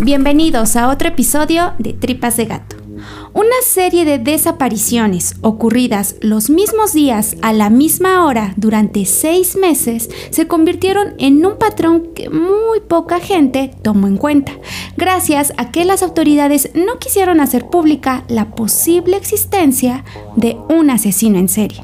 [0.00, 2.76] Bienvenidos a otro episodio de Tripas de Gato.
[3.34, 10.08] Una serie de desapariciones ocurridas los mismos días a la misma hora durante seis meses
[10.30, 14.52] se convirtieron en un patrón que muy poca gente tomó en cuenta,
[14.96, 20.04] gracias a que las autoridades no quisieron hacer pública la posible existencia
[20.36, 21.82] de un asesino en serie.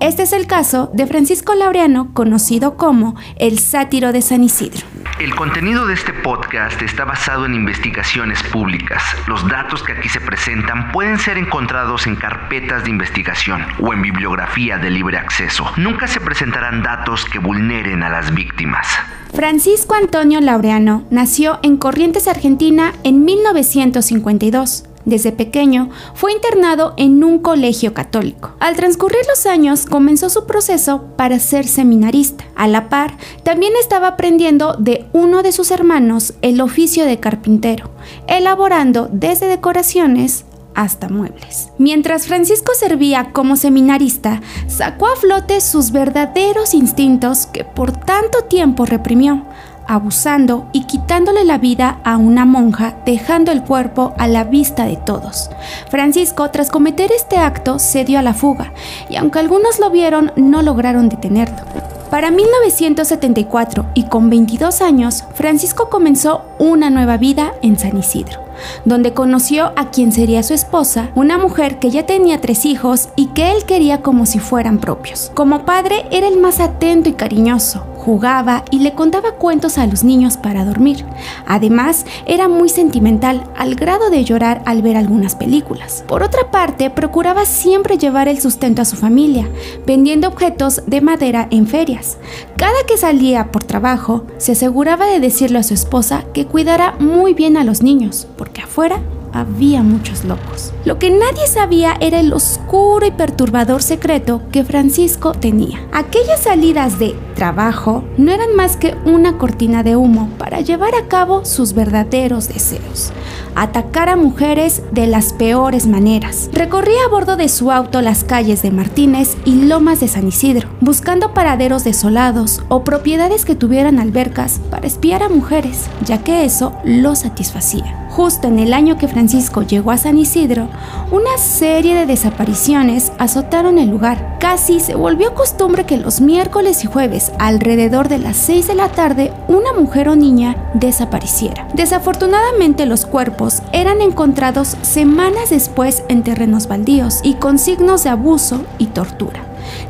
[0.00, 4.95] Este es el caso de Francisco Laureano, conocido como el sátiro de San Isidro.
[5.18, 9.02] El contenido de este podcast está basado en investigaciones públicas.
[9.26, 14.02] Los datos que aquí se presentan pueden ser encontrados en carpetas de investigación o en
[14.02, 15.64] bibliografía de libre acceso.
[15.78, 18.86] Nunca se presentarán datos que vulneren a las víctimas.
[19.32, 24.84] Francisco Antonio Laureano nació en Corrientes, Argentina en 1952.
[25.06, 28.50] Desde pequeño fue internado en un colegio católico.
[28.58, 32.44] Al transcurrir los años comenzó su proceso para ser seminarista.
[32.56, 37.90] A la par, también estaba aprendiendo de uno de sus hermanos el oficio de carpintero,
[38.26, 40.44] elaborando desde decoraciones
[40.76, 41.70] hasta muebles.
[41.78, 48.84] Mientras Francisco servía como seminarista, sacó a flote sus verdaderos instintos que por tanto tiempo
[48.84, 49.42] reprimió,
[49.88, 54.96] abusando y quitándole la vida a una monja, dejando el cuerpo a la vista de
[54.96, 55.50] todos.
[55.90, 58.72] Francisco, tras cometer este acto, se dio a la fuga,
[59.08, 61.64] y aunque algunos lo vieron, no lograron detenerlo.
[62.10, 68.46] Para 1974 y con 22 años, Francisco comenzó una nueva vida en San Isidro
[68.84, 73.26] donde conoció a quien sería su esposa, una mujer que ya tenía tres hijos y
[73.28, 75.30] que él quería como si fueran propios.
[75.34, 80.04] Como padre era el más atento y cariñoso, jugaba y le contaba cuentos a los
[80.04, 81.04] niños para dormir.
[81.44, 86.04] Además, era muy sentimental al grado de llorar al ver algunas películas.
[86.06, 89.48] Por otra parte, procuraba siempre llevar el sustento a su familia,
[89.88, 92.16] vendiendo objetos de madera en ferias.
[92.56, 97.34] Cada que salía por trabajo, se aseguraba de decirle a su esposa que cuidara muy
[97.34, 99.00] bien a los niños, porque afuera
[99.32, 100.72] había muchos locos.
[100.84, 105.86] Lo que nadie sabía era el oscuro y perturbador secreto que Francisco tenía.
[105.92, 111.08] Aquellas salidas de trabajo no eran más que una cortina de humo para llevar a
[111.08, 113.12] cabo sus verdaderos deseos.
[113.54, 116.50] Atacar a mujeres de las peores maneras.
[116.52, 120.68] Recorría a bordo de su auto las calles de Martínez y Lomas de San Isidro,
[120.80, 126.72] buscando paraderos desolados o propiedades que tuvieran albercas para espiar a mujeres, ya que eso
[126.84, 128.05] lo satisfacía.
[128.16, 130.70] Justo en el año que Francisco llegó a San Isidro,
[131.10, 134.38] una serie de desapariciones azotaron el lugar.
[134.40, 138.88] Casi se volvió costumbre que los miércoles y jueves, alrededor de las 6 de la
[138.88, 141.68] tarde, una mujer o niña desapareciera.
[141.74, 148.64] Desafortunadamente los cuerpos eran encontrados semanas después en terrenos baldíos y con signos de abuso
[148.78, 149.40] y tortura,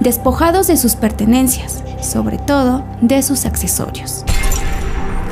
[0.01, 4.25] despojados de sus pertenencias, sobre todo de sus accesorios.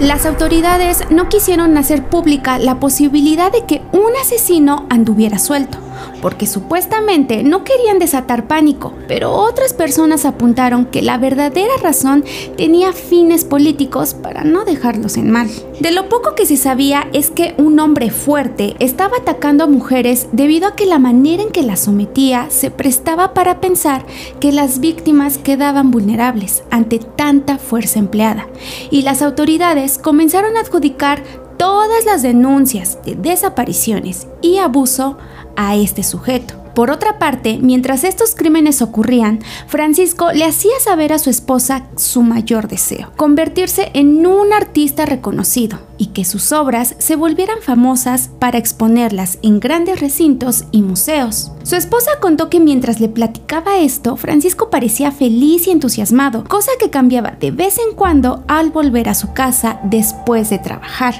[0.04, 5.78] Las autoridades no quisieron hacer pública la posibilidad de que un asesino anduviera suelto
[6.25, 12.25] porque supuestamente no querían desatar pánico, pero otras personas apuntaron que la verdadera razón
[12.57, 15.51] tenía fines políticos para no dejarlos en mal.
[15.81, 20.29] De lo poco que se sabía es que un hombre fuerte estaba atacando a mujeres
[20.33, 24.06] debido a que la manera en que las sometía se prestaba para pensar
[24.41, 28.47] que las víctimas quedaban vulnerables ante tanta fuerza empleada,
[28.91, 31.23] y las autoridades comenzaron a adjudicar
[31.56, 35.19] todas las denuncias de desapariciones y abuso
[35.56, 36.63] a este sujeto.
[36.75, 42.23] Por otra parte, mientras estos crímenes ocurrían, Francisco le hacía saber a su esposa su
[42.23, 48.59] mayor deseo, convertirse en un artista reconocido y que sus obras se volvieran famosas para
[48.59, 51.53] exponerlas en grandes recintos y museos.
[51.62, 56.91] Su esposa contó que mientras le platicaba esto, Francisco parecía feliz y entusiasmado, cosa que
[56.91, 61.15] cambiaba de vez en cuando al volver a su casa después de trabajar,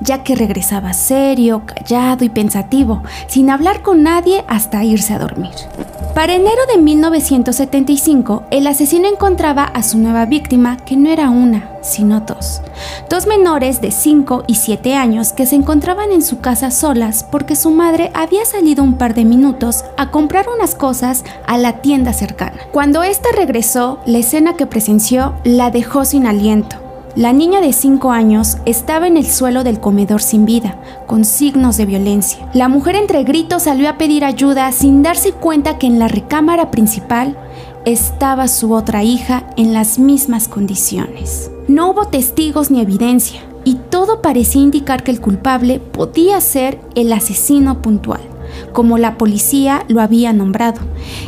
[0.00, 5.54] ya que regresaba serio, callado y pensativo, sin hablar con nadie hasta ir a dormir.
[6.14, 11.70] Para enero de 1975, el asesino encontraba a su nueva víctima, que no era una,
[11.80, 12.60] sino dos.
[13.08, 17.56] Dos menores de 5 y 7 años que se encontraban en su casa solas porque
[17.56, 22.12] su madre había salido un par de minutos a comprar unas cosas a la tienda
[22.12, 22.58] cercana.
[22.72, 26.89] Cuando ésta regresó, la escena que presenció la dejó sin aliento.
[27.20, 31.76] La niña de 5 años estaba en el suelo del comedor sin vida, con signos
[31.76, 32.48] de violencia.
[32.54, 36.70] La mujer entre gritos salió a pedir ayuda sin darse cuenta que en la recámara
[36.70, 37.36] principal
[37.84, 41.50] estaba su otra hija en las mismas condiciones.
[41.68, 47.12] No hubo testigos ni evidencia, y todo parecía indicar que el culpable podía ser el
[47.12, 48.22] asesino puntual
[48.72, 50.80] como la policía lo había nombrado.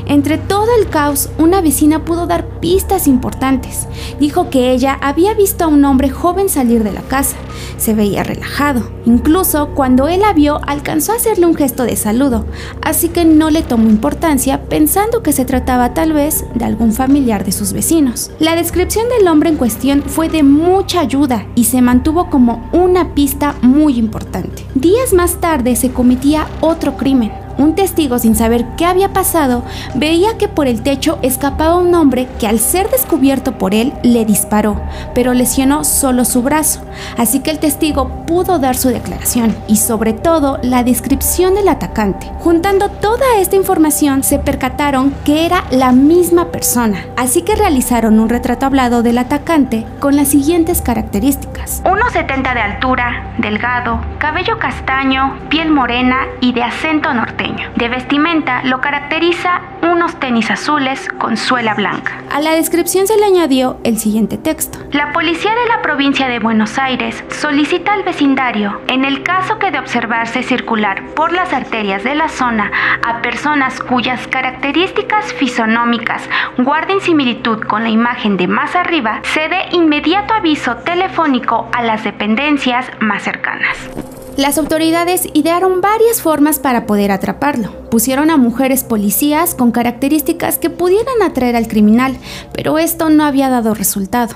[0.06, 3.86] Entre todo el caos, una vecina pudo dar pistas importantes.
[4.20, 7.36] Dijo que ella había visto a un hombre joven salir de la casa.
[7.76, 8.90] Se veía relajado.
[9.04, 12.46] Incluso cuando él la vio, alcanzó a hacerle un gesto de saludo,
[12.82, 17.44] así que no le tomó importancia pensando que se trataba tal vez de algún familiar
[17.44, 18.30] de sus vecinos.
[18.38, 23.14] La descripción del hombre en cuestión fue de mucha ayuda y se mantuvo como una
[23.14, 24.66] pista muy importante.
[24.74, 29.62] Días más tarde se cometía otro crimen, un testigo, sin saber qué había pasado,
[29.94, 34.24] veía que por el techo escapaba un hombre que al ser descubierto por él le
[34.24, 34.80] disparó,
[35.14, 36.80] pero lesionó solo su brazo.
[37.16, 42.30] Así que el testigo pudo dar su declaración y sobre todo la descripción del atacante.
[42.40, 48.28] Juntando toda esta información se percataron que era la misma persona, así que realizaron un
[48.28, 51.82] retrato hablado del atacante con las siguientes características.
[51.84, 57.41] 1,70 de altura, delgado, cabello castaño, piel morena y de acento norte
[57.76, 62.22] de vestimenta lo caracteriza unos tenis azules con suela blanca.
[62.30, 64.78] A la descripción se le añadió el siguiente texto.
[64.92, 69.70] La policía de la provincia de Buenos Aires solicita al vecindario, en el caso que
[69.70, 72.70] de observarse circular por las arterias de la zona
[73.04, 76.28] a personas cuyas características fisonómicas
[76.58, 82.04] guarden similitud con la imagen de más arriba, se dé inmediato aviso telefónico a las
[82.04, 84.21] dependencias más cercanas.
[84.36, 87.70] Las autoridades idearon varias formas para poder atraparlo.
[87.90, 92.16] Pusieron a mujeres policías con características que pudieran atraer al criminal,
[92.54, 94.34] pero esto no había dado resultado.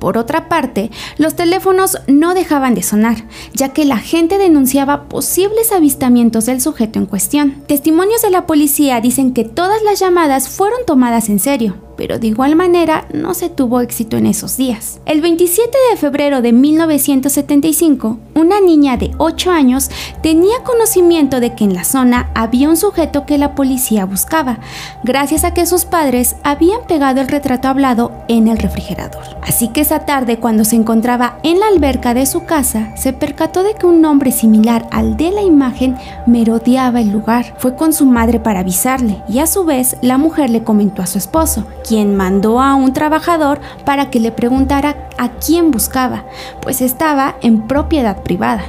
[0.00, 3.16] Por otra parte, los teléfonos no dejaban de sonar,
[3.54, 7.62] ya que la gente denunciaba posibles avistamientos del sujeto en cuestión.
[7.66, 12.28] Testimonios de la policía dicen que todas las llamadas fueron tomadas en serio, pero de
[12.28, 15.00] igual manera no se tuvo éxito en esos días.
[15.06, 19.90] El 27 de febrero de 1975, una niña de 8 años
[20.22, 24.58] tenía conocimiento de que en la zona había un sujeto que la policía buscaba,
[25.04, 29.22] gracias a que sus padres habían pegado el retrato hablado en el refrigerador.
[29.42, 33.62] Así que esa tarde, cuando se encontraba en la alberca de su casa, se percató
[33.62, 35.96] de que un hombre similar al de la imagen
[36.26, 37.54] merodeaba el lugar.
[37.58, 41.06] Fue con su madre para avisarle y a su vez la mujer le comentó a
[41.06, 46.24] su esposo, quien mandó a un trabajador para que le preguntara a quién buscaba,
[46.60, 48.64] pues estaba en propiedad privada.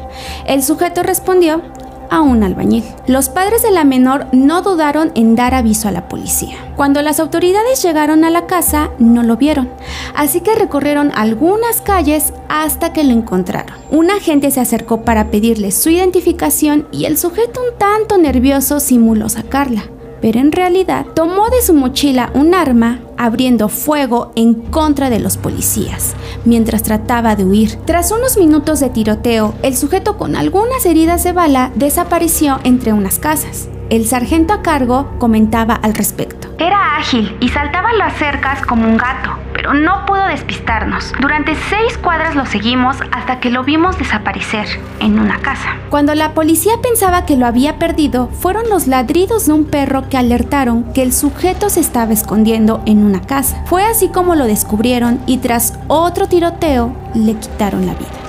[0.46, 1.62] El sujeto respondió
[2.10, 2.84] a un albañil.
[3.08, 6.56] Los padres de la menor no dudaron en dar aviso a la policía.
[6.76, 9.70] Cuando las autoridades llegaron a la casa, no lo vieron,
[10.16, 13.76] así que recorrieron algunas calles hasta que lo encontraron.
[13.90, 19.28] Un agente se acercó para pedirle su identificación y el sujeto un tanto nervioso simuló
[19.30, 19.84] sacarla
[20.22, 25.38] pero en realidad tomó de su mochila un arma abriendo fuego en contra de los
[25.38, 26.16] policías,
[26.46, 27.78] mientras trataba de huir.
[27.86, 33.20] Tras unos minutos de tiroteo, el sujeto con algunas heridas de bala desapareció entre unas
[33.20, 33.70] casas.
[33.90, 36.50] El sargento a cargo comentaba al respecto.
[36.60, 41.14] Era ágil y saltaba las cercas como un gato, pero no pudo despistarnos.
[41.22, 44.68] Durante seis cuadras lo seguimos hasta que lo vimos desaparecer
[45.00, 45.78] en una casa.
[45.90, 50.18] Cuando la policía pensaba que lo había perdido, fueron los ladridos de un perro que
[50.18, 53.64] alertaron que el sujeto se estaba escondiendo en una casa.
[53.68, 58.27] Fue así como lo descubrieron y tras otro tiroteo le quitaron la vida.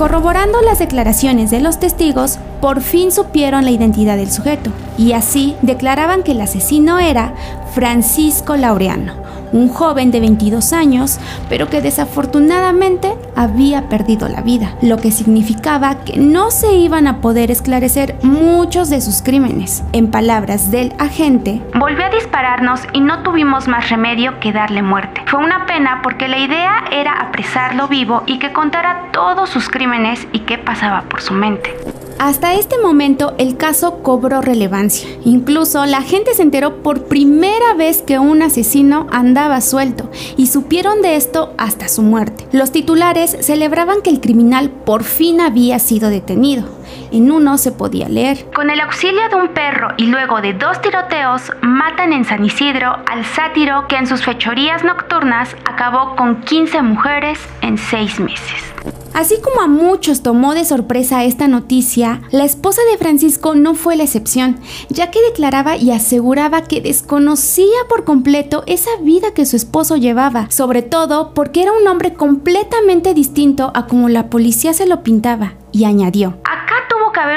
[0.00, 5.56] Corroborando las declaraciones de los testigos, por fin supieron la identidad del sujeto y así
[5.60, 7.34] declaraban que el asesino era
[7.74, 9.12] Francisco Laureano,
[9.52, 11.18] un joven de 22 años,
[11.48, 17.20] pero que desafortunadamente había perdido la vida, lo que significaba que no se iban a
[17.20, 19.82] poder esclarecer muchos de sus crímenes.
[19.92, 25.22] En palabras del agente, volvió a dispararnos y no tuvimos más remedio que darle muerte.
[25.26, 30.26] Fue una pena porque la idea era apresarlo vivo y que contara todos sus crímenes
[30.32, 31.74] y qué pasaba por su mente.
[32.20, 35.08] Hasta este momento el caso cobró relevancia.
[35.24, 41.00] Incluso la gente se enteró por primera vez que un asesino andaba suelto y supieron
[41.00, 42.46] de esto hasta su muerte.
[42.52, 46.64] Los titulares celebraban que el criminal por fin había sido detenido.
[47.12, 48.46] En uno se podía leer.
[48.54, 52.96] Con el auxilio de un perro y luego de dos tiroteos, matan en San Isidro
[53.10, 58.70] al sátiro que en sus fechorías nocturnas acabó con 15 mujeres en seis meses.
[59.12, 63.96] Así como a muchos tomó de sorpresa esta noticia, la esposa de Francisco no fue
[63.96, 69.56] la excepción, ya que declaraba y aseguraba que desconocía por completo esa vida que su
[69.56, 74.86] esposo llevaba, sobre todo porque era un hombre completamente distinto a como la policía se
[74.86, 76.38] lo pintaba, y añadió,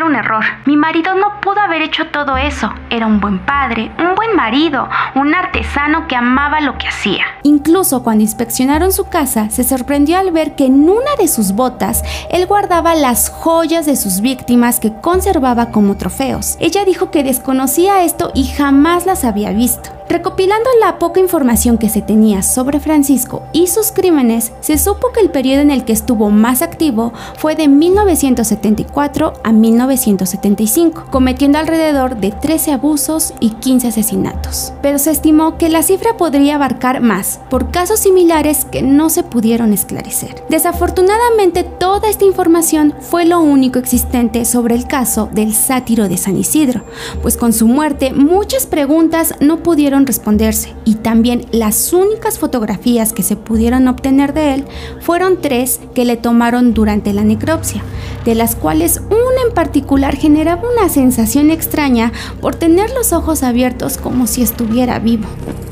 [0.05, 0.43] Un error.
[0.65, 2.69] Mi marido no pudo haber hecho todo eso.
[2.89, 7.23] Era un buen padre, un buen marido, un artesano que amaba lo que hacía.
[7.43, 12.03] Incluso cuando inspeccionaron su casa, se sorprendió al ver que en una de sus botas
[12.29, 16.57] él guardaba las joyas de sus víctimas que conservaba como trofeos.
[16.59, 19.89] Ella dijo que desconocía esto y jamás las había visto.
[20.09, 25.21] Recopilando la poca información que se tenía sobre Francisco y sus crímenes, se supo que
[25.21, 32.17] el periodo en el que estuvo más activo fue de 1974 a 1975, cometiendo alrededor
[32.17, 34.73] de 13 abusos y 15 asesinatos.
[34.81, 39.23] Pero se estimó que la cifra podría abarcar más, por casos similares que no se
[39.23, 40.43] pudieron esclarecer.
[40.49, 46.37] Desafortunadamente, toda esta información fue lo único existente sobre el caso del sátiro de San
[46.37, 46.83] Isidro,
[47.21, 53.23] pues con su muerte muchas preguntas no pudieron responderse y también las únicas fotografías que
[53.23, 54.65] se pudieron obtener de él
[54.99, 57.83] fueron tres que le tomaron durante la necropsia,
[58.25, 63.97] de las cuales una en particular generaba una sensación extraña por tener los ojos abiertos
[63.97, 65.27] como si estuviera vivo.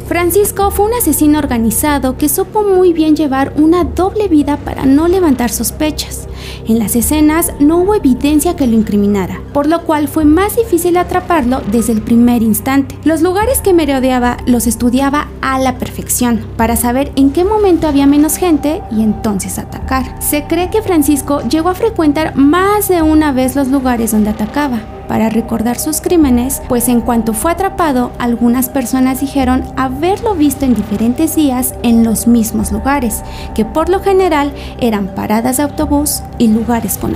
[0.08, 5.08] Francisco fue un asesino organizado que supo muy bien llevar una doble vida para no
[5.08, 6.28] levantar sospechas.
[6.72, 10.96] En las escenas no hubo evidencia que lo incriminara, por lo cual fue más difícil
[10.96, 12.98] atraparlo desde el primer instante.
[13.04, 18.08] Los lugares que merodeaba los estudiaba a la perfección, para saber en qué momento había
[18.08, 20.16] menos gente y entonces atacar.
[20.22, 24.80] Se cree que Francisco llegó a frecuentar más de una vez los lugares donde atacaba,
[25.12, 30.74] para recordar sus crímenes, pues en cuanto fue atrapado, algunas personas dijeron haberlo visto en
[30.74, 33.22] diferentes días en los mismos lugares,
[33.54, 37.14] que por lo general eran paradas de autobús y lugares con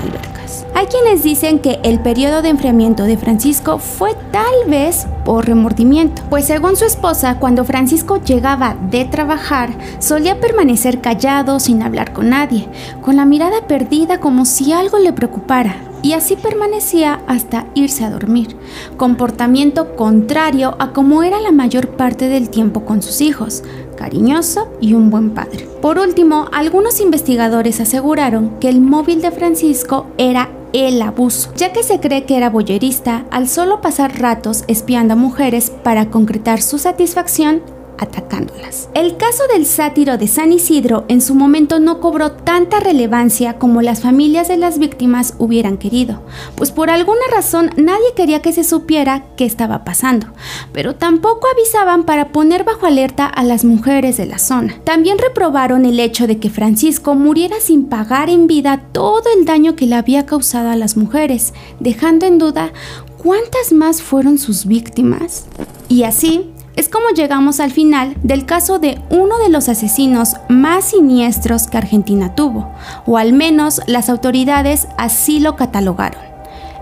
[0.74, 6.22] Hay quienes dicen que el periodo de enfriamiento de Francisco fue tal vez por remordimiento,
[6.30, 12.30] pues según su esposa, cuando Francisco llegaba de trabajar, solía permanecer callado sin hablar con
[12.30, 12.68] nadie,
[13.02, 18.12] con la mirada perdida como si algo le preocupara y así permanecía hasta irse a
[18.12, 18.56] dormir,
[18.96, 23.64] comportamiento contrario a como era la mayor parte del tiempo con sus hijos,
[23.96, 25.68] cariñoso y un buen padre.
[25.82, 31.84] Por último, algunos investigadores aseguraron que el móvil de Francisco era el abuso, ya que
[31.84, 36.78] se cree que era boyerista al solo pasar ratos espiando a mujeres para concretar su
[36.78, 37.62] satisfacción
[37.98, 38.90] atacándolas.
[38.94, 43.82] El caso del sátiro de San Isidro en su momento no cobró tanta relevancia como
[43.82, 46.22] las familias de las víctimas hubieran querido,
[46.56, 50.28] pues por alguna razón nadie quería que se supiera qué estaba pasando,
[50.72, 54.76] pero tampoco avisaban para poner bajo alerta a las mujeres de la zona.
[54.84, 59.76] También reprobaron el hecho de que Francisco muriera sin pagar en vida todo el daño
[59.76, 62.72] que le había causado a las mujeres, dejando en duda
[63.18, 65.46] cuántas más fueron sus víctimas.
[65.90, 70.86] Y así, es como llegamos al final del caso de uno de los asesinos más
[70.86, 72.72] siniestros que Argentina tuvo,
[73.06, 76.22] o al menos las autoridades así lo catalogaron.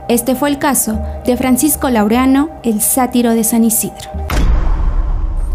[0.10, 4.23] Este fue el caso de Francisco Laureano, el sátiro de San Isidro.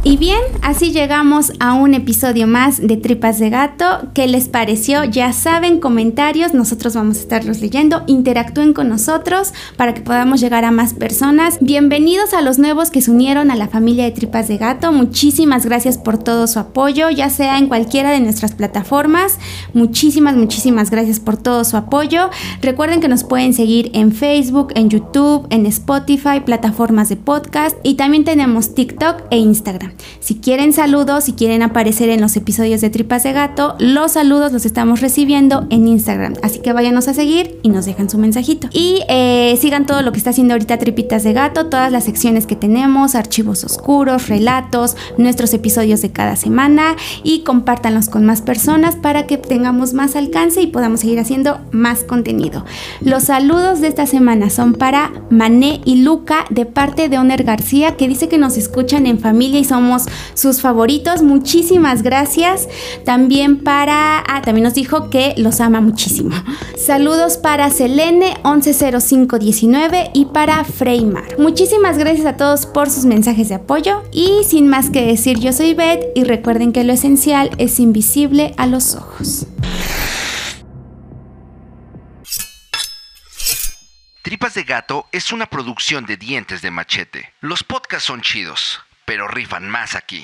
[0.09, 4.09] Y bien, así llegamos a un episodio más de Tripas de Gato.
[4.15, 5.05] ¿Qué les pareció?
[5.05, 8.05] Ya saben, comentarios, nosotros vamos a estarlos leyendo.
[8.07, 11.59] Interactúen con nosotros para que podamos llegar a más personas.
[11.61, 14.93] Bienvenidos a los nuevos que se unieron a la familia de Tripas de Gato.
[14.93, 19.39] Muchísimas gracias por todo su apoyo, ya sea en cualquiera de nuestras plataformas.
[19.75, 22.31] Muchísimas, muchísimas gracias por todo su apoyo.
[22.63, 27.97] Recuerden que nos pueden seguir en Facebook, en YouTube, en Spotify, plataformas de podcast y
[27.97, 29.98] también tenemos TikTok e Instagram.
[30.21, 34.53] Si quieren saludos, si quieren aparecer en los episodios de Tripas de Gato, los saludos
[34.53, 36.35] los estamos recibiendo en Instagram.
[36.43, 38.69] Así que váyanos a seguir y nos dejan su mensajito.
[38.73, 42.47] Y eh, sigan todo lo que está haciendo ahorita Tripitas de Gato, todas las secciones
[42.47, 48.97] que tenemos, archivos oscuros, relatos, nuestros episodios de cada semana y compártanlos con más personas
[48.97, 52.65] para que tengamos más alcance y podamos seguir haciendo más contenido.
[53.01, 57.97] Los saludos de esta semana son para Mané y Luca de parte de Oner García
[57.97, 61.23] que dice que nos escuchan en familia y son somos sus favoritos.
[61.23, 62.69] Muchísimas gracias.
[63.05, 66.35] También para, ah, también nos dijo que los ama muchísimo.
[66.77, 71.39] Saludos para Selene 110519 y para Freymar.
[71.39, 75.53] Muchísimas gracias a todos por sus mensajes de apoyo y sin más que decir, yo
[75.53, 79.47] soy Beth y recuerden que lo esencial es invisible a los ojos.
[84.23, 87.33] Tripas de Gato es una producción de dientes de machete.
[87.41, 90.23] Los podcasts son chidos pero rifan más aquí.